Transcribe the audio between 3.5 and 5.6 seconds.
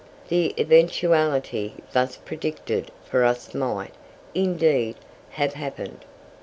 might, indeed, have